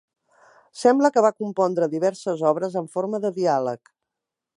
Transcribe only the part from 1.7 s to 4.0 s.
diverses obres en forma de diàleg.